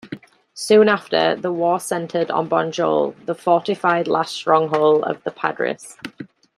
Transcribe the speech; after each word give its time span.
Soon 0.55 0.89
after, 0.89 1.35
the 1.35 1.51
war 1.51 1.79
centred 1.79 2.31
on 2.31 2.49
Bonjol, 2.49 3.13
the 3.27 3.35
fortified 3.35 4.07
last 4.07 4.33
stronghold 4.33 5.03
of 5.03 5.23
the 5.23 5.29
Padris. 5.29 5.95